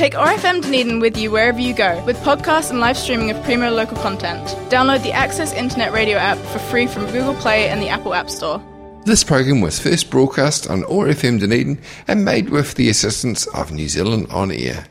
[0.00, 3.70] Take RFM Dunedin with you wherever you go with podcasts and live streaming of premier
[3.70, 4.42] local content.
[4.70, 8.30] Download the Access Internet Radio app for free from Google Play and the Apple App
[8.30, 8.64] Store.
[9.04, 11.78] This program was first broadcast on OAR FM Dunedin
[12.08, 14.86] and made with the assistance of New Zealand On Air.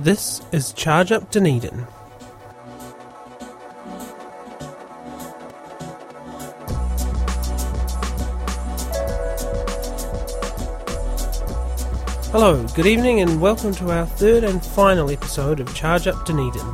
[0.00, 1.86] This is Charge Up Dunedin.
[12.32, 16.64] Hello, good evening, and welcome to our third and final episode of Charge Up Dunedin.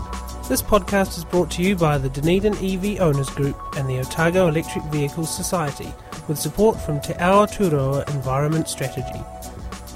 [0.51, 4.49] This podcast is brought to you by the Dunedin EV Owners Group and the Otago
[4.49, 5.89] Electric Vehicles Society,
[6.29, 9.19] with support from Te Awatearoa Environment Strategy.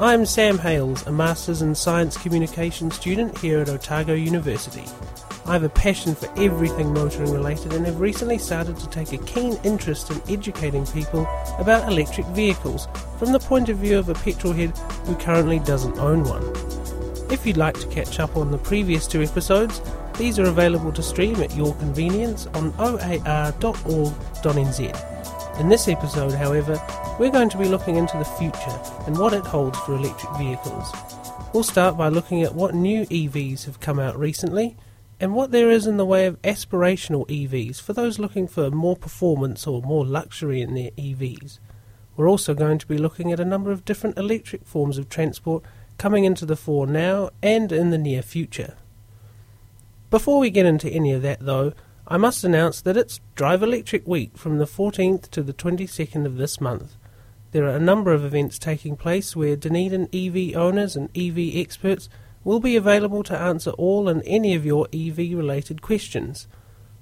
[0.01, 4.87] I'm Sam Hales, a Masters in Science Communication student here at Otago University.
[5.45, 9.19] I have a passion for everything motoring related and have recently started to take a
[9.19, 11.29] keen interest in educating people
[11.59, 14.75] about electric vehicles from the point of view of a petrolhead
[15.07, 16.45] who currently doesn't own one.
[17.31, 19.83] If you'd like to catch up on the previous two episodes,
[20.17, 23.51] these are available to stream at your convenience on oar.org.nz.
[25.61, 26.83] In this episode, however,
[27.19, 30.91] we're going to be looking into the future and what it holds for electric vehicles.
[31.53, 34.79] We'll start by looking at what new EVs have come out recently
[35.21, 38.97] and what there is in the way of aspirational EVs for those looking for more
[38.97, 41.59] performance or more luxury in their EVs.
[42.17, 45.63] We're also going to be looking at a number of different electric forms of transport
[45.99, 48.79] coming into the fore now and in the near future.
[50.09, 51.75] Before we get into any of that, though,
[52.13, 56.39] I must announce that it's Drive Electric Week from the 14th to the 22nd of
[56.39, 56.97] this month.
[57.53, 62.09] There are a number of events taking place where Dunedin EV owners and EV experts
[62.43, 66.49] will be available to answer all and any of your EV related questions.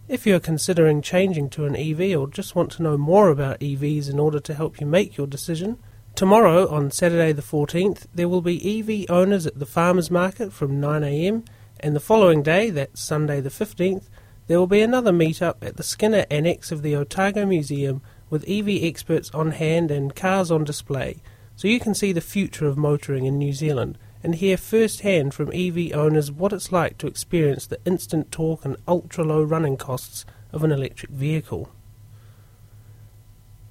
[0.09, 3.61] If you are considering changing to an EV or just want to know more about
[3.61, 5.79] EVs in order to help you make your decision,
[6.17, 10.79] tomorrow on Saturday the 14th there will be EV owners at the farmers market from
[10.79, 11.47] 9am
[11.81, 14.11] and the following day, that's Sunday the 15th,
[14.49, 18.01] there will be another meet-up at the Skinner Annex of the Otago Museum
[18.31, 21.19] with EV experts on hand and cars on display,
[21.55, 25.53] so you can see the future of motoring in New Zealand and hear firsthand from
[25.53, 30.25] EV owners what it's like to experience the instant torque and ultra low running costs
[30.51, 31.71] of an electric vehicle.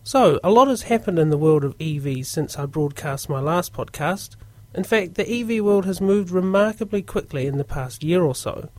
[0.03, 3.73] So, a lot has happened in the world of EVs since I broadcast my last
[3.73, 4.35] podcast.
[4.75, 8.69] In fact, the EV world has moved remarkably quickly in the past year or so.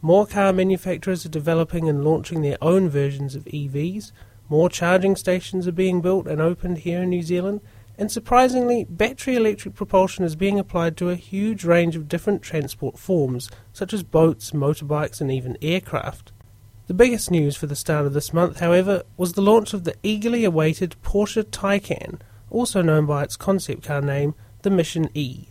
[0.00, 4.12] More car manufacturers are developing and launching their own versions of EVs,
[4.48, 7.60] more charging stations are being built and opened here in New Zealand,
[7.98, 12.96] and surprisingly, battery electric propulsion is being applied to a huge range of different transport
[12.96, 16.30] forms, such as boats, motorbikes, and even aircraft.
[16.86, 19.96] The biggest news for the start of this month, however, was the launch of the
[20.04, 22.20] eagerly awaited Porsche Taycan,
[22.50, 25.48] also known by its concept car name, the Mission E.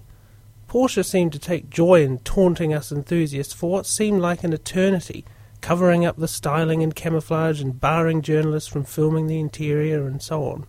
[0.67, 5.23] Porsche seemed to take joy in taunting us enthusiasts for what seemed like an eternity,
[5.61, 10.44] covering up the styling and camouflage and barring journalists from filming the interior and so
[10.44, 10.67] on.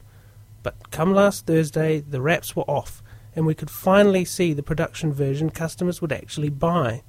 [0.62, 3.02] But come last Thursday, the wraps were off,
[3.34, 7.02] and we could finally see the production version customers would actually buy.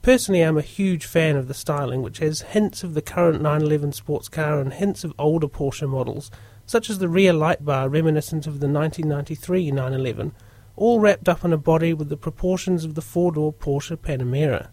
[0.00, 3.92] Personally, I'm a huge fan of the styling, which has hints of the current 911
[3.92, 6.30] sports car and hints of older Porsche models,
[6.66, 10.32] such as the rear light bar reminiscent of the 1993 911,
[10.76, 14.68] all wrapped up in a body with the proportions of the four door Porsche Panamera.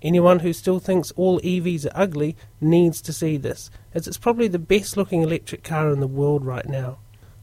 [0.00, 4.46] Anyone who still thinks all EVs are ugly needs to see this, as it's probably
[4.46, 6.98] the best looking electric car in the world right now.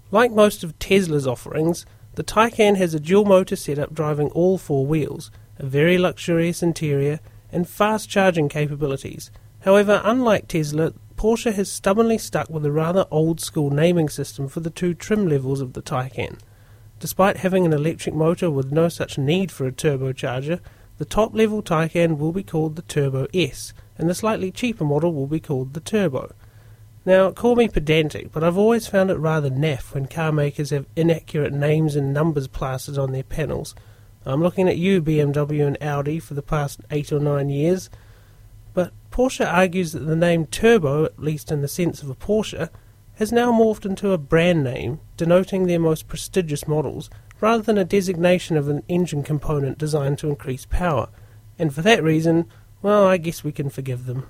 [0.09, 4.85] Like most of Tesla's offerings, the Taycan has a dual motor setup driving all four
[4.85, 7.19] wheels, a very luxurious interior,
[7.51, 9.31] and fast charging capabilities.
[9.61, 14.61] However, unlike Tesla, Porsche has stubbornly stuck with a rather old school naming system for
[14.61, 16.39] the two trim levels of the Taycan.
[16.99, 20.59] Despite having an electric motor with no such need for a turbocharger,
[20.97, 25.13] the top level Taycan will be called the Turbo S, and the slightly cheaper model
[25.13, 26.33] will be called the Turbo.
[27.05, 30.87] Now, call me pedantic, but I've always found it rather naff when car makers have
[30.95, 33.75] inaccurate names and numbers plastered on their panels.
[34.25, 37.91] I'm looking at you, BMW and Audi, for the past eight or nine years.
[38.73, 42.69] But Porsche argues that the name Turbo, at least in the sense of a Porsche,
[43.15, 47.09] has now morphed into a brand name denoting their most prestigious models,
[47.41, 51.09] rather than a designation of an engine component designed to increase power.
[51.57, 52.47] And for that reason,
[52.81, 54.27] well, I guess we can forgive them.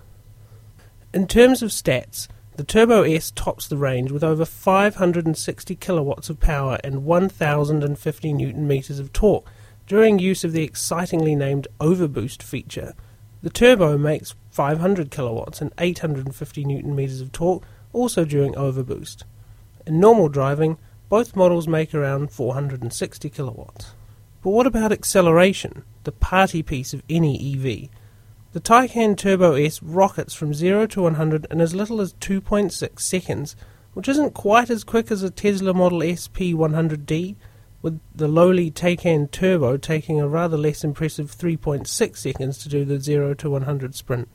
[1.13, 2.27] In terms of stats,
[2.57, 8.67] the Turbo S tops the range with over 560 kilowatts of power and 1050 newton
[8.67, 9.49] meters of torque
[9.87, 12.93] during use of the excitingly named Overboost feature.
[13.43, 17.63] The Turbo makes 500 kilowatts and 850 newton meters of torque
[17.95, 19.23] also during Overboost.
[19.87, 20.77] In normal driving,
[21.09, 23.93] both models make around 460 kilowatts.
[24.43, 27.89] But what about acceleration, the party piece of any EV?
[28.51, 33.55] The Taycan Turbo S rockets from 0 to 100 in as little as 2.6 seconds,
[33.93, 37.35] which isn't quite as quick as a Tesla Model S P100D,
[37.81, 42.99] with the lowly Taycan Turbo taking a rather less impressive 3.6 seconds to do the
[42.99, 44.29] 0 to 100 sprint.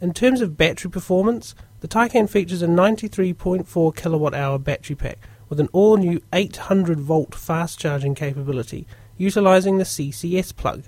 [0.00, 1.54] In terms of battery performance,
[1.84, 5.18] the Taycan features a 93.4 kilowatt hour battery pack
[5.50, 8.86] with an all new 800 volt fast charging capability
[9.18, 10.84] utilizing the CCS plug.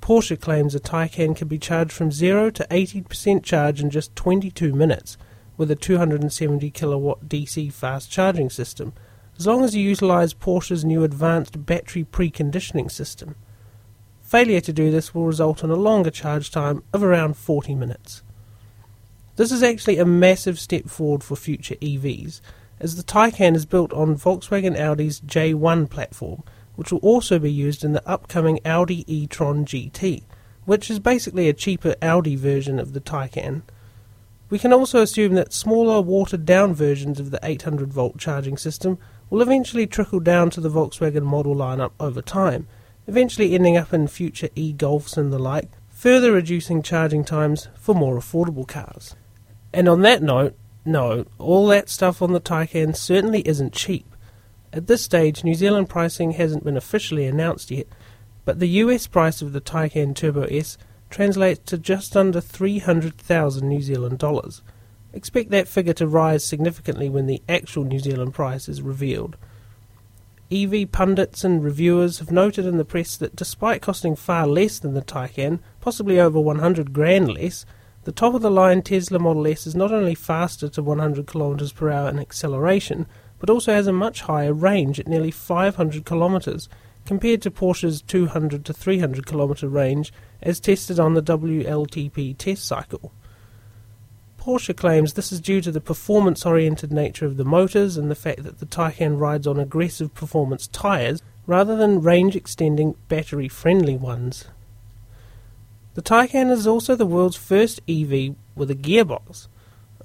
[0.00, 4.72] Porsche claims a Taycan can be charged from 0 to 80% charge in just 22
[4.72, 5.18] minutes
[5.58, 8.94] with a 270 kilowatt DC fast charging system
[9.38, 13.34] as long as you utilize Porsche's new advanced battery preconditioning system.
[14.22, 18.22] Failure to do this will result in a longer charge time of around 40 minutes.
[19.38, 22.40] This is actually a massive step forward for future EVs,
[22.80, 26.42] as the Taycan is built on Volkswagen Audi's J1 platform,
[26.74, 30.24] which will also be used in the upcoming Audi e-tron GT,
[30.64, 33.62] which is basically a cheaper Audi version of the Taycan.
[34.50, 38.98] We can also assume that smaller, watered down versions of the 800 volt charging system
[39.30, 42.66] will eventually trickle down to the Volkswagen model lineup over time,
[43.06, 47.94] eventually ending up in future e Golfs and the like, further reducing charging times for
[47.94, 49.14] more affordable cars.
[49.72, 54.06] And on that note, no, all that stuff on the Taycan certainly isn't cheap.
[54.72, 57.86] At this stage, New Zealand pricing hasn't been officially announced yet,
[58.44, 60.78] but the US price of the Taycan Turbo S
[61.10, 64.62] translates to just under 300,000 New Zealand dollars.
[65.12, 69.36] Expect that figure to rise significantly when the actual New Zealand price is revealed.
[70.50, 74.94] EV pundits and reviewers have noted in the press that despite costing far less than
[74.94, 77.66] the Taycan, possibly over 100 grand less,
[78.08, 81.74] the top of the line Tesla Model S is not only faster to 100 km
[81.74, 83.06] per hour in acceleration,
[83.38, 86.68] but also has a much higher range at nearly 500 km
[87.04, 90.10] compared to Porsche's 200 to 300 km range
[90.40, 93.12] as tested on the WLTP test cycle.
[94.40, 98.14] Porsche claims this is due to the performance oriented nature of the motors and the
[98.14, 103.98] fact that the Taycan rides on aggressive performance tyres rather than range extending battery friendly
[103.98, 104.46] ones.
[105.98, 109.48] The Taycan is also the world's first EV with a gearbox.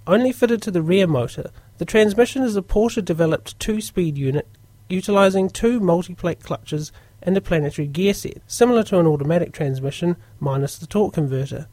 [0.08, 4.48] Only fitted to the rear motor, the transmission is a Porsche developed two speed unit
[4.90, 6.92] utilizing two multi-plate clutches
[7.22, 11.68] and a planetary gear set, similar to an automatic transmission minus the torque converter.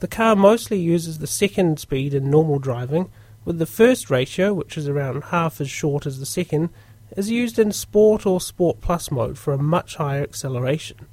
[0.00, 3.12] The car mostly uses the second speed in normal driving,
[3.44, 6.70] with the first ratio, which is around half as short as the second,
[7.16, 11.06] is used in Sport or Sport Plus mode for a much higher acceleration.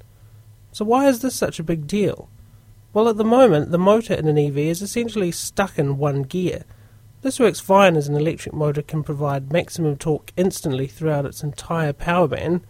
[0.72, 2.28] So why is this such a big deal?
[2.92, 6.64] Well, at the moment, the motor in an EV is essentially stuck in one gear.
[7.22, 11.92] This works fine as an electric motor can provide maximum torque instantly throughout its entire
[11.92, 12.62] power band.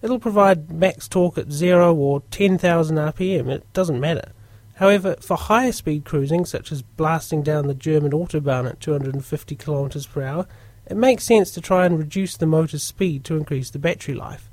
[0.00, 4.32] It'll provide max torque at 0 or 10,000 RPM, it doesn't matter.
[4.76, 10.10] However, for higher speed cruising, such as blasting down the German autobahn at 250 km
[10.10, 10.46] per hour,
[10.86, 14.50] it makes sense to try and reduce the motor's speed to increase the battery life.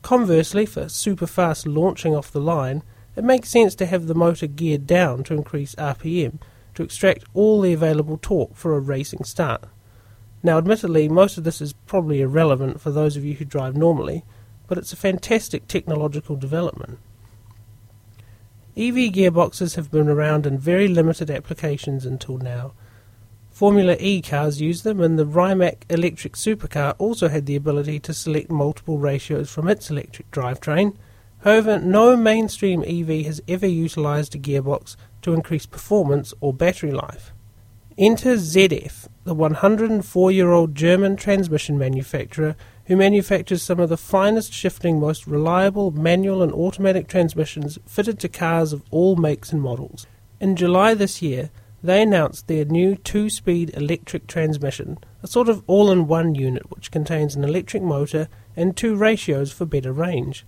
[0.00, 2.82] Conversely, for super fast launching off the line,
[3.18, 6.38] it makes sense to have the motor geared down to increase RPM
[6.74, 9.64] to extract all the available torque for a racing start.
[10.40, 14.24] Now, admittedly, most of this is probably irrelevant for those of you who drive normally,
[14.68, 17.00] but it's a fantastic technological development.
[18.76, 22.72] EV gearboxes have been around in very limited applications until now.
[23.50, 28.14] Formula E cars use them, and the Rimac electric supercar also had the ability to
[28.14, 30.94] select multiple ratios from its electric drivetrain.
[31.40, 37.32] However, no mainstream EV has ever utilized a gearbox to increase performance or battery life.
[37.96, 44.52] Enter ZF, the 104 year old German transmission manufacturer who manufactures some of the finest
[44.52, 50.06] shifting, most reliable manual and automatic transmissions fitted to cars of all makes and models.
[50.40, 51.50] In July this year,
[51.82, 56.70] they announced their new two speed electric transmission, a sort of all in one unit
[56.70, 60.44] which contains an electric motor and two ratios for better range.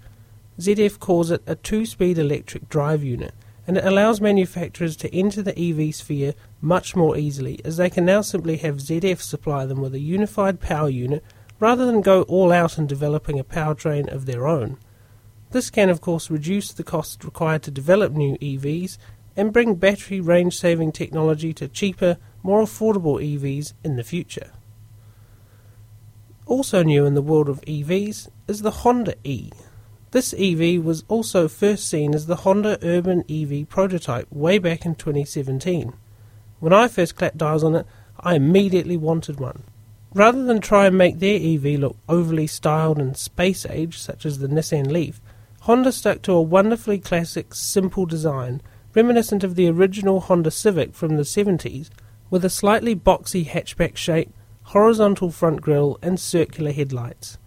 [0.61, 3.33] ZF calls it a two speed electric drive unit,
[3.67, 8.05] and it allows manufacturers to enter the EV sphere much more easily as they can
[8.05, 11.25] now simply have ZF supply them with a unified power unit
[11.59, 14.77] rather than go all out in developing a powertrain of their own.
[15.51, 18.99] This can, of course, reduce the cost required to develop new EVs
[19.37, 24.53] and bring battery range saving technology to cheaper, more affordable EVs in the future.
[26.45, 29.51] Also new in the world of EVs is the Honda E.
[30.13, 34.97] This EV was also first seen as the Honda Urban EV prototype way back in
[34.97, 35.93] 2017.
[36.59, 37.87] When I first clapped eyes on it,
[38.19, 39.63] I immediately wanted one.
[40.13, 44.39] Rather than try and make their EV look overly styled and space age, such as
[44.41, 45.21] the Nissan Leaf,
[45.61, 48.61] Honda stuck to a wonderfully classic, simple design,
[48.97, 51.89] reminiscent of the original Honda Civic from the 70s,
[52.31, 54.33] with a slightly boxy hatchback shape,
[54.65, 57.39] horizontal front grille, and circular headlights.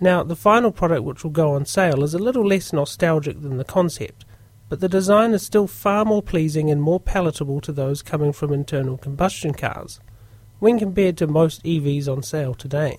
[0.00, 3.58] Now, the final product which will go on sale is a little less nostalgic than
[3.58, 4.24] the concept,
[4.70, 8.52] but the design is still far more pleasing and more palatable to those coming from
[8.52, 10.00] internal combustion cars
[10.58, 12.96] when compared to most EVs on sale today.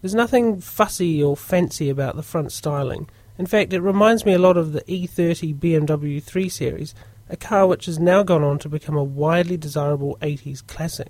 [0.00, 3.10] There's nothing fussy or fancy about the front styling.
[3.36, 6.94] In fact, it reminds me a lot of the E30 BMW 3 Series,
[7.28, 11.08] a car which has now gone on to become a widely desirable 80s classic.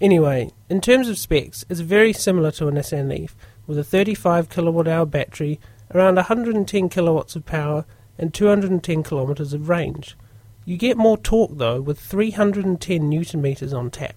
[0.00, 4.48] Anyway, in terms of specs, it's very similar to a Nissan Leaf, with a 35
[4.48, 5.60] kilowatt hour battery,
[5.94, 7.84] around 110 kilowatts of power,
[8.18, 10.16] and 210 kilometers of range.
[10.64, 14.16] You get more torque though, with 310 newton meters on tap.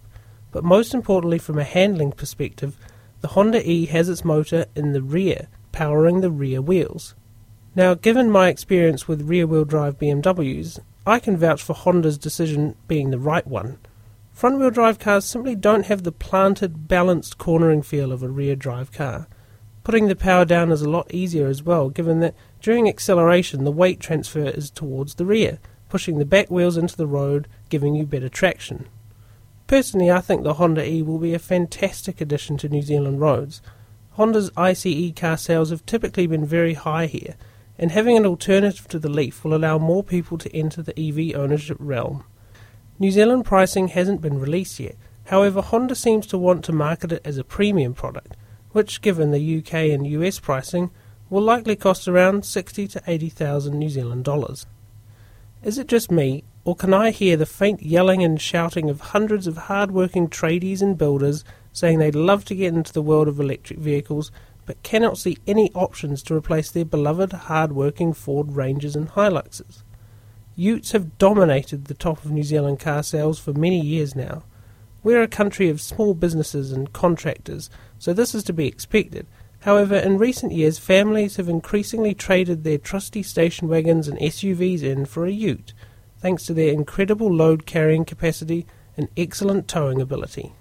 [0.51, 2.77] But most importantly, from a handling perspective,
[3.22, 7.16] the Honda E has its motor in the rear, powering the rear wheels.
[7.75, 12.75] Now, given my experience with rear wheel drive BMWs, I can vouch for Honda's decision
[12.88, 13.77] being the right one.
[14.32, 18.56] Front wheel drive cars simply don't have the planted, balanced cornering feel of a rear
[18.56, 19.27] drive car.
[19.88, 23.72] Putting the power down is a lot easier as well, given that during acceleration the
[23.72, 28.06] weight transfer is towards the rear, pushing the back wheels into the road, giving you
[28.06, 28.89] better traction.
[29.65, 33.62] Personally, I think the Honda E will be a fantastic addition to New Zealand roads.
[34.15, 37.36] Honda's ICE car sales have typically been very high here,
[37.79, 41.34] and having an alternative to the Leaf will allow more people to enter the EV
[41.34, 42.25] ownership realm.
[43.00, 47.22] New Zealand pricing hasn't been released yet, however, Honda seems to want to market it
[47.24, 48.36] as a premium product,
[48.72, 50.92] which, given the UK and US pricing,
[51.30, 54.66] will likely cost around 60 to 80,000 New Zealand dollars.
[55.64, 59.48] Is it just me, or can I hear the faint yelling and shouting of hundreds
[59.48, 61.44] of hard-working tradies and builders
[61.74, 64.32] saying they'd love to get into the world of electric vehicles,
[64.66, 69.84] but cannot see any options to replace their beloved hard-working Ford Rangers and Hiluxes?
[70.56, 74.44] Utes have dominated the top of New Zealand car sales for many years now.
[75.08, 79.26] We're a country of small businesses and contractors, so this is to be expected.
[79.62, 85.06] However, in recent years, families have increasingly traded their trusty station wagons and SUVs in
[85.06, 85.74] for a ute,
[86.20, 88.66] thanks to their incredible load carrying capacity
[88.98, 90.52] and excellent towing ability.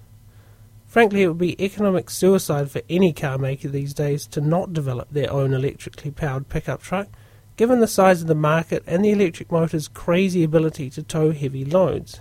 [0.86, 5.10] Frankly, it would be economic suicide for any car maker these days to not develop
[5.10, 7.08] their own electrically powered pickup truck,
[7.56, 11.64] given the size of the market and the electric motor's crazy ability to tow heavy
[11.64, 12.20] loads.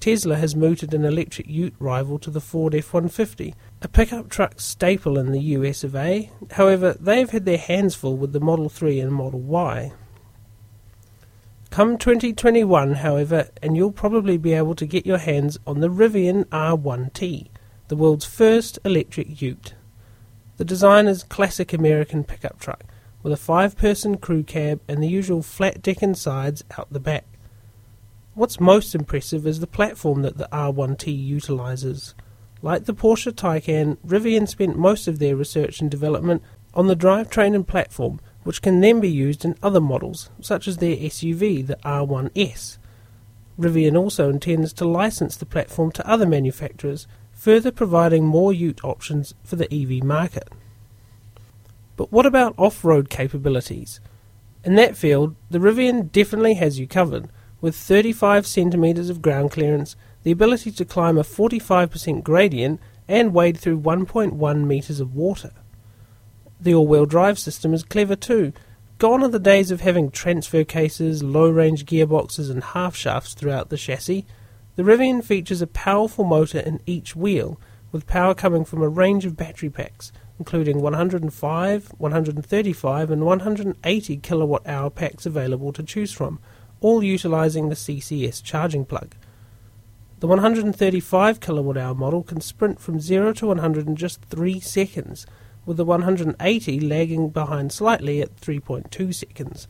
[0.00, 4.60] Tesla has mooted an electric ute rival to the Ford F 150, a pickup truck
[4.60, 6.30] staple in the US of A.
[6.52, 9.92] However, they have had their hands full with the Model 3 and Model Y.
[11.70, 16.44] Come 2021, however, and you'll probably be able to get your hands on the Rivian
[16.46, 17.48] R1T,
[17.88, 19.74] the world's first electric ute.
[20.56, 22.84] The design is classic American pickup truck,
[23.22, 27.00] with a five person crew cab and the usual flat deck and sides out the
[27.00, 27.26] back.
[28.36, 32.14] What's most impressive is the platform that the R1T utilises.
[32.60, 36.42] Like the Porsche Taycan, Rivian spent most of their research and development
[36.74, 40.76] on the drivetrain and platform, which can then be used in other models, such as
[40.76, 42.76] their SUV, the R1S.
[43.58, 49.32] Rivian also intends to license the platform to other manufacturers, further providing more ute options
[49.44, 50.50] for the EV market.
[51.96, 53.98] But what about off road capabilities?
[54.62, 57.30] In that field, the Rivian definitely has you covered,
[57.66, 63.58] with 35 centimetres of ground clearance, the ability to climb a 45% gradient, and wade
[63.58, 65.50] through 1.1 metres of water.
[66.60, 68.52] The all wheel drive system is clever too.
[68.98, 73.70] Gone are the days of having transfer cases, low range gearboxes, and half shafts throughout
[73.70, 74.26] the chassis.
[74.76, 77.58] The Rivian features a powerful motor in each wheel,
[77.90, 84.64] with power coming from a range of battery packs, including 105, 135, and 180 kilowatt
[84.68, 86.38] hour packs available to choose from,
[86.80, 89.14] all utilizing the CCS charging plug.
[90.20, 95.26] The 135 kilowatt hour model can sprint from 0 to 100 in just 3 seconds
[95.66, 99.68] with the 180 lagging behind slightly at 3.2 seconds.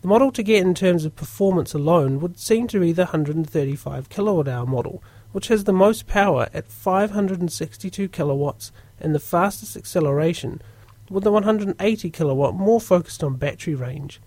[0.00, 4.08] The model to get in terms of performance alone would seem to be the 135
[4.08, 10.62] kWh model, which has the most power at 562 kilowatts and the fastest acceleration,
[11.10, 14.20] with the 180 kilowatt more focused on battery range.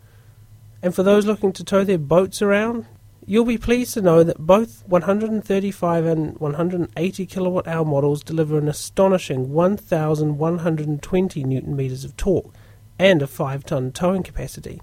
[0.84, 2.86] And for those looking to tow their boats around,
[3.26, 8.68] You'll be pleased to know that both 135 and 180 kilowatt hour models deliver an
[8.68, 12.54] astonishing 1,120 newton meters of torque
[13.00, 14.82] and a 5 ton towing capacity.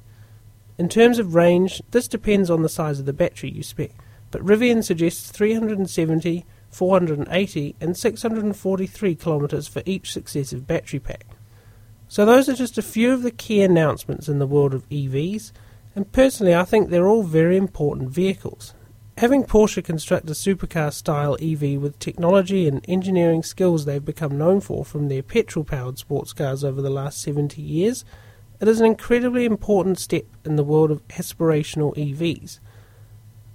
[0.79, 3.91] In terms of range, this depends on the size of the battery you spec,
[4.31, 11.27] but Rivian suggests 370, 480, and 643 kilometres for each successive battery pack.
[12.09, 15.53] So, those are just a few of the key announcements in the world of EVs,
[16.01, 18.73] and personally, I think they're all very important vehicles.
[19.19, 24.63] Having Porsche construct a supercar style EV with technology and engineering skills they've become known
[24.63, 28.07] for from their petrol powered sports cars over the last 70 years,
[28.61, 32.61] it is an incredibly important step in the world of aspirational EVs.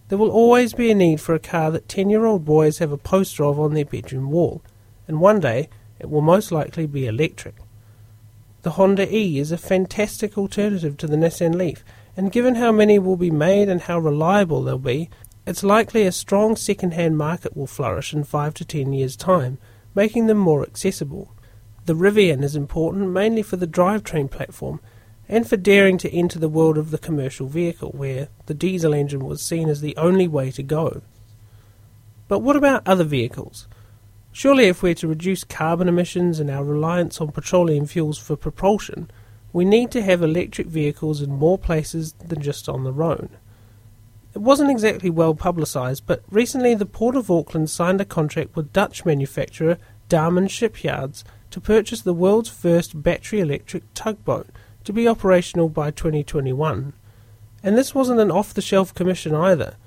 [0.09, 2.91] There will always be a need for a car that 10 year old boys have
[2.91, 4.61] a poster of on their bedroom wall,
[5.07, 7.55] and one day it will most likely be electric.
[8.61, 11.83] The Honda E is a fantastic alternative to the Nissan Leaf,
[12.17, 15.09] and given how many will be made and how reliable they'll be,
[15.45, 19.57] it's likely a strong second hand market will flourish in 5 to 10 years' time,
[19.93, 21.31] making them more accessible.
[21.85, 24.79] The Rivian is important mainly for the drivetrain platform
[25.29, 29.25] and for daring to enter the world of the commercial vehicle, where the diesel engine
[29.25, 31.01] was seen as the only way to go.
[32.27, 33.67] But what about other vehicles?
[34.31, 39.09] Surely, if we're to reduce carbon emissions and our reliance on petroleum fuels for propulsion,
[39.55, 43.29] we need to have electric vehicles in more places than just on the road.
[44.33, 48.73] It wasn't exactly well publicised, but recently the Port of Auckland signed a contract with
[48.73, 49.77] Dutch manufacturer
[50.09, 54.49] Damen Shipyards to purchase the world's first battery electric tugboat
[54.83, 56.91] to be operational by 2021.
[57.63, 59.77] And this wasn't an off the shelf commission either.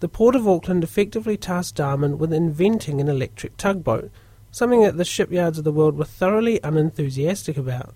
[0.00, 4.10] The Port of Auckland effectively tasked Damen with inventing an electric tugboat,
[4.50, 7.94] something that the shipyards of the world were thoroughly unenthusiastic about.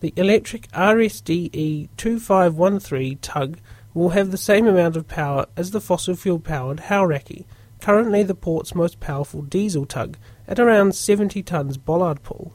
[0.00, 3.58] The electric RSDE 2513 tug
[3.92, 7.46] will have the same amount of power as the fossil fuel powered Hauraki,
[7.80, 12.54] currently the port's most powerful diesel tug, at around 70 tonnes bollard pull.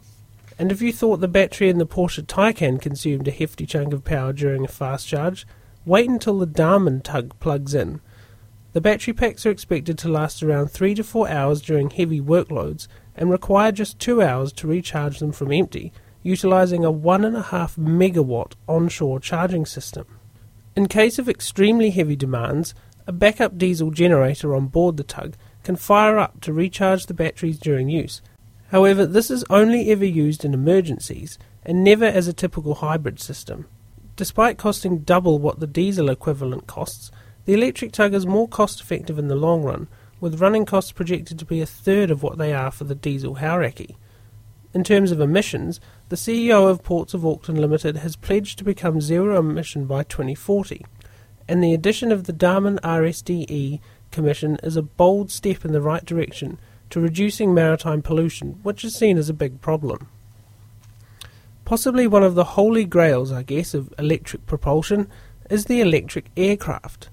[0.58, 4.06] And if you thought the battery in the Porsche Taycan consumed a hefty chunk of
[4.06, 5.46] power during a fast charge,
[5.86, 8.00] wait until the Damen tug plugs in.
[8.72, 12.88] The battery packs are expected to last around 3 to 4 hours during heavy workloads
[13.16, 15.92] and require just 2 hours to recharge them from empty,
[16.24, 20.06] utilizing a 1.5 megawatt onshore charging system.
[20.76, 22.74] In case of extremely heavy demands,
[23.06, 27.60] a backup diesel generator on board the tug can fire up to recharge the batteries
[27.60, 28.22] during use,
[28.74, 33.68] However, this is only ever used in emergencies and never as a typical hybrid system.
[34.16, 37.12] Despite costing double what the diesel equivalent costs,
[37.46, 41.38] the electric tug is more cost effective in the long run, with running costs projected
[41.38, 43.96] to be a third of what they are for the diesel Hauraki.
[44.74, 45.80] In terms of emissions,
[46.14, 50.86] the CEO of Ports of Auckland Limited has pledged to become zero emission by 2040,
[51.48, 53.80] and the addition of the Damen RSDE
[54.12, 56.60] Commission is a bold step in the right direction
[56.92, 60.08] to reducing maritime pollution, which is seen as a big problem.
[61.66, 65.10] Possibly one of the holy grails, I guess, of electric propulsion
[65.50, 67.10] is the electric aircraft.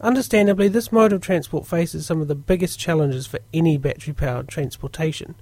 [0.00, 4.48] Understandably, this mode of transport faces some of the biggest challenges for any battery powered
[4.48, 5.36] transportation.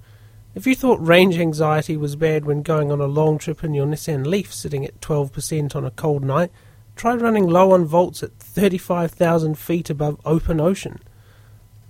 [0.53, 3.85] If you thought range anxiety was bad when going on a long trip in your
[3.85, 6.51] Nissan Leaf sitting at 12% on a cold night,
[6.97, 10.99] try running low on volts at 35,000 feet above open ocean.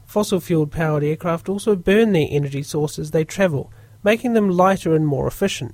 [0.05, 4.93] Fossil fuel powered aircraft also burn their energy source as they travel, making them lighter
[4.93, 5.73] and more efficient.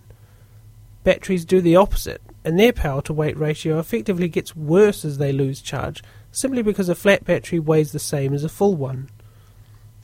[1.04, 5.34] Batteries do the opposite, and their power to weight ratio effectively gets worse as they
[5.34, 9.10] lose charge, simply because a flat battery weighs the same as a full one.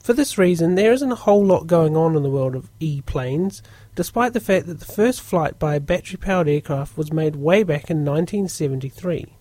[0.04, 3.00] For this reason, there isn't a whole lot going on in the world of e
[3.00, 3.62] planes,
[3.94, 7.62] despite the fact that the first flight by a battery powered aircraft was made way
[7.62, 9.32] back in 1973.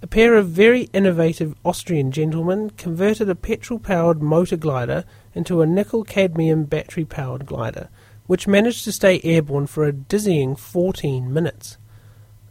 [0.00, 5.04] A pair of very innovative Austrian gentlemen converted a petrol powered motor glider
[5.34, 7.90] into a nickel cadmium battery powered glider,
[8.26, 11.76] which managed to stay airborne for a dizzying 14 minutes.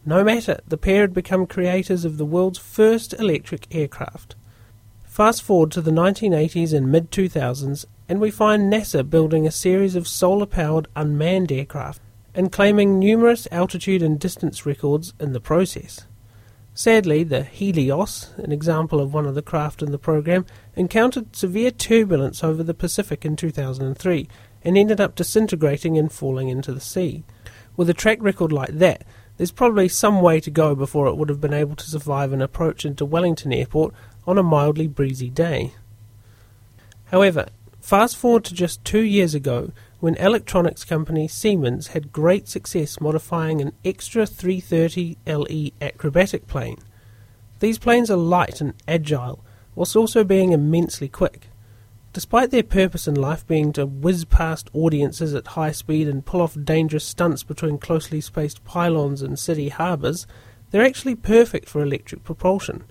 [0.06, 4.36] No matter, the pair had become creators of the world's first electric aircraft.
[5.20, 9.98] Fast forward to the 1980s and mid 2000s, and we find NASA building a series
[9.98, 12.02] of solar powered unmanned aircraft
[12.34, 16.06] and claiming numerous altitude and distance records in the process.
[16.74, 20.46] Sadly, the Helios, an example of one of the craft in the program,
[20.78, 24.30] encountered severe turbulence over the Pacific in 2003
[24.64, 27.26] and ended up disintegrating and falling into the sea.
[27.76, 29.04] With a track record like that,
[29.36, 32.42] there's probably some way to go before it would have been able to survive an
[32.42, 33.94] approach into Wellington Airport
[34.30, 35.74] on a mildly breezy day.
[37.06, 37.48] However,
[37.82, 43.60] fast forward to just two years ago, when electronics company Siemens had great success modifying
[43.60, 46.78] an extra 330 LE acrobatic plane.
[47.60, 51.48] These planes are light and agile, whilst also being immensely quick.
[52.14, 56.42] Despite their purpose in life being to whiz past audiences at high speed and pull
[56.42, 60.28] off dangerous stunts between closely spaced pylons and city harbours,
[60.70, 62.84] they're actually perfect for electric propulsion.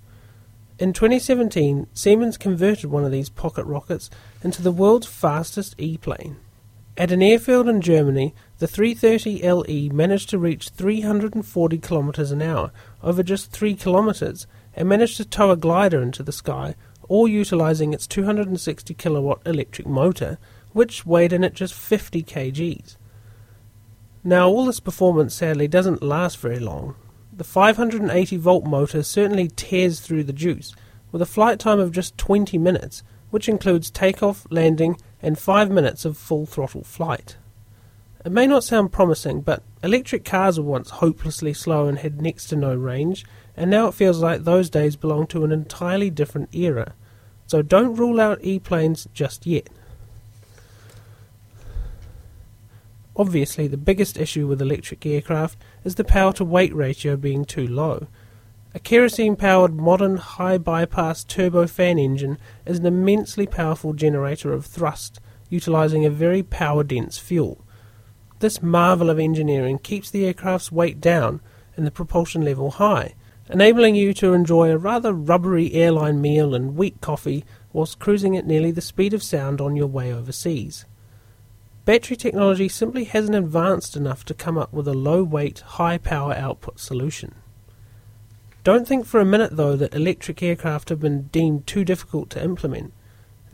[0.79, 4.09] In 2017, Siemens converted one of these pocket rockets
[4.45, 6.37] into the world's fastest E-plane.
[6.97, 12.71] At an airfield in Germany, the 330LE managed to reach 340 kilometers an hour
[13.03, 16.77] over just 3 kilometers and managed to tow a glider into the sky,
[17.09, 20.39] all utilizing its 260 kilowatt electric motor,
[20.73, 22.97] which weighed in at just 50 kgs.
[24.23, 26.95] Now, all this performance sadly doesn't last very long,
[27.39, 30.75] the 580 volt motor certainly tears through the juice,
[31.13, 36.05] with a flight time of just 20 minutes, which includes takeoff, landing, and 5 minutes
[36.05, 37.37] of full throttle flight.
[38.25, 42.49] It may not sound promising, but electric cars were once hopelessly slow and had next
[42.49, 43.25] to no range,
[43.57, 46.95] and now it feels like those days belong to an entirely different era.
[47.47, 49.71] So don't rule out E planes just yet.
[53.19, 57.67] Obviously, the biggest issue with electric aircraft is the power to weight ratio being too
[57.67, 58.07] low.
[58.75, 65.19] A kerosene powered modern high bypass turbofan engine is an immensely powerful generator of thrust,
[65.51, 67.65] utilizing a very power dense fuel.
[68.39, 71.41] This marvel of engineering keeps the aircraft's weight down
[71.77, 73.15] and the propulsion level high,
[73.51, 78.47] enabling you to enjoy a rather rubbery airline meal and weak coffee whilst cruising at
[78.47, 80.85] nearly the speed of sound on your way overseas.
[81.89, 86.35] Battery technology simply hasn't advanced enough to come up with a low weight, high power
[86.35, 87.35] output solution.
[88.63, 92.45] Don't think for a minute though that electric aircraft have been deemed too difficult to
[92.45, 92.93] implement.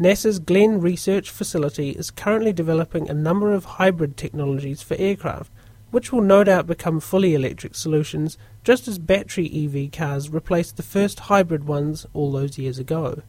[0.01, 5.53] NASA's Glenn Research Facility is currently developing a number of hybrid technologies for aircraft,
[5.93, 10.83] which will no doubt become fully electric solutions just as battery EV cars replaced the
[10.83, 13.23] first hybrid ones all those years ago.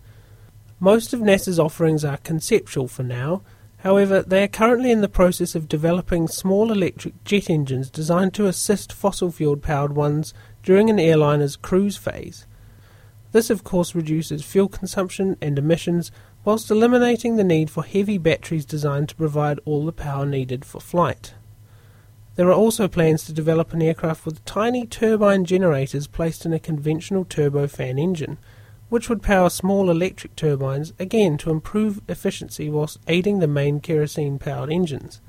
[0.79, 3.43] Most of NASA's offerings are conceptual for now,
[3.85, 8.47] However, they are currently in the process of developing small electric jet engines designed to
[8.47, 12.47] assist fossil fuel powered ones during an airliner's cruise phase.
[13.31, 16.11] This, of course, reduces fuel consumption and emissions
[16.43, 20.81] whilst eliminating the need for heavy batteries designed to provide all the power needed for
[20.81, 21.35] flight.
[22.37, 26.59] There are also plans to develop an aircraft with tiny turbine generators placed in a
[26.59, 28.39] conventional turbofan engine
[28.95, 34.39] which would power small electric turbines, again to improve efficiency whilst aiding the main kerosene
[34.39, 35.19] powered engines.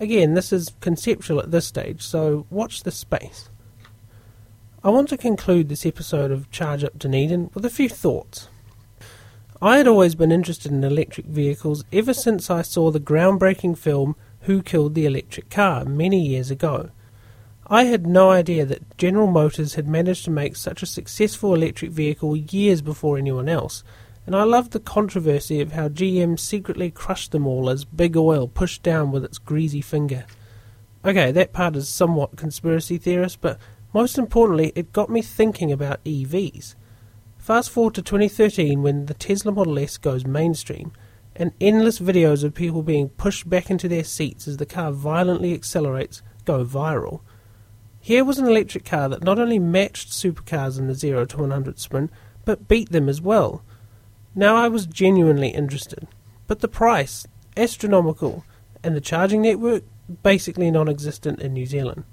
[0.00, 3.48] Again, this is conceptual at this stage, so watch this space.
[4.82, 8.48] I want to conclude this episode of Charge Up Dunedin with a few thoughts.
[9.62, 14.16] I had always been interested in electric vehicles ever since I saw the groundbreaking film
[14.40, 16.90] Who Killed the Electric Car many years ago.
[17.72, 21.92] I had no idea that General Motors had managed to make such a successful electric
[21.92, 23.84] vehicle years before anyone else,
[24.26, 28.48] and I loved the controversy of how GM secretly crushed them all as Big Oil
[28.48, 30.24] pushed down with its greasy finger.
[31.04, 33.56] Okay, that part is somewhat conspiracy theorist, but
[33.94, 36.74] most importantly, it got me thinking about EVs.
[37.38, 40.90] Fast forward to 2013 when the Tesla Model S goes mainstream,
[41.36, 45.54] and endless videos of people being pushed back into their seats as the car violently
[45.54, 47.20] accelerates go viral.
[48.00, 51.78] Here was an electric car that not only matched supercars in the 0 to 100
[51.78, 52.10] sprint,
[52.44, 53.62] but beat them as well.
[54.34, 56.08] Now I was genuinely interested.
[56.46, 58.44] But the price, astronomical,
[58.82, 59.84] and the charging network,
[60.22, 62.04] basically non existent in New Zealand.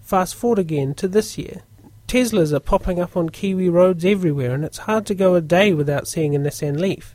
[0.00, 1.62] Fast forward again to this year.
[2.08, 5.72] Teslas are popping up on Kiwi roads everywhere, and it's hard to go a day
[5.72, 7.14] without seeing a Nissan Leaf.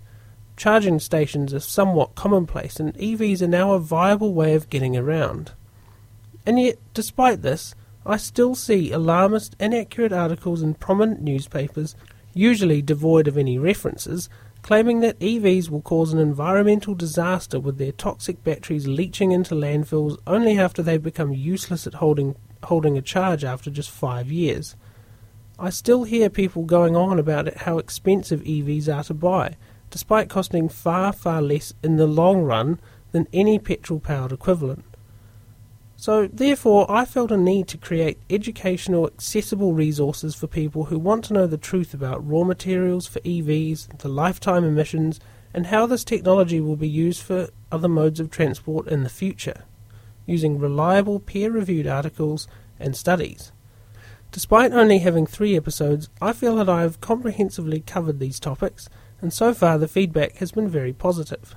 [0.58, 5.54] Charging stations are somewhat commonplace, and EVs are now a viable way of getting around.
[6.46, 7.76] And yet, despite this,
[8.06, 11.96] I still see alarmist, inaccurate articles in prominent newspapers,
[12.34, 14.30] usually devoid of any references,
[14.62, 20.18] claiming that EVs will cause an environmental disaster with their toxic batteries leaching into landfills
[20.28, 24.76] only after they become useless at holding, holding a charge after just five years.
[25.58, 29.58] I still hear people going on about how expensive EVs are to buy,
[29.90, 32.80] despite costing far, far less in the long run
[33.12, 34.86] than any petrol powered equivalent.
[36.02, 41.26] So, therefore, I felt a need to create educational, accessible resources for people who want
[41.26, 45.20] to know the truth about raw materials for EVs, the lifetime emissions,
[45.54, 49.66] and how this technology will be used for other modes of transport in the future,
[50.26, 52.48] using reliable, peer reviewed articles
[52.80, 53.52] and studies.
[54.32, 58.88] Despite only having three episodes, I feel that I have comprehensively covered these topics,
[59.22, 61.56] and so far the feedback has been very positive.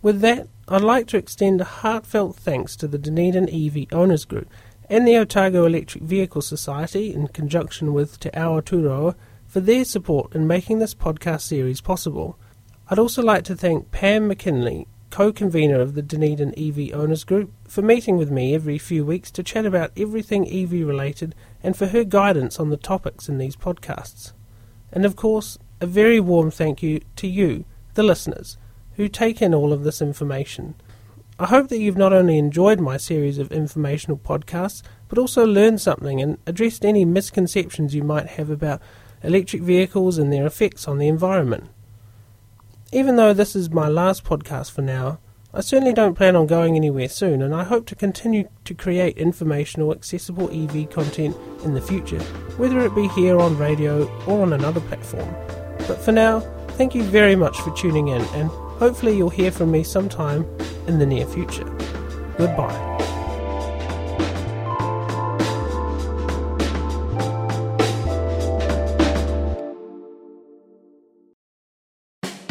[0.00, 4.48] With that, I'd like to extend a heartfelt thanks to the Dunedin EV Owners Group
[4.88, 9.16] and the Otago Electric Vehicle Society, in conjunction with Te Aotearoa,
[9.48, 12.38] for their support in making this podcast series possible.
[12.88, 17.52] I'd also like to thank Pam McKinley, co convenor of the Dunedin EV Owners Group,
[17.66, 21.88] for meeting with me every few weeks to chat about everything EV related and for
[21.88, 24.32] her guidance on the topics in these podcasts.
[24.92, 28.56] And of course, a very warm thank you to you, the listeners,
[28.98, 30.74] who take in all of this information.
[31.38, 35.80] I hope that you've not only enjoyed my series of informational podcasts, but also learned
[35.80, 38.82] something and addressed any misconceptions you might have about
[39.22, 41.70] electric vehicles and their effects on the environment.
[42.92, 45.20] Even though this is my last podcast for now,
[45.54, 49.16] I certainly don't plan on going anywhere soon, and I hope to continue to create
[49.16, 52.20] informational, accessible EV content in the future,
[52.58, 55.32] whether it be here on radio or on another platform.
[55.86, 59.70] But for now, thank you very much for tuning in, and hopefully you'll hear from
[59.70, 60.44] me sometime
[60.86, 61.64] in the near future.
[62.38, 62.98] Goodbye.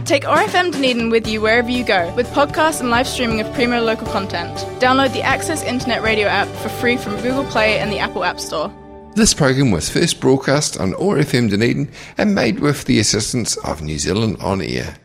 [0.07, 3.81] Take RFM Dunedin with you wherever you go with podcasts and live streaming of Primo
[3.81, 4.57] local content.
[4.79, 8.39] Download the Access Internet Radio app for free from Google Play and the Apple App
[8.39, 8.73] Store.
[9.15, 13.81] This program was first broadcast on OAR FM Dunedin and made with the assistance of
[13.81, 14.97] New Zealand On Air.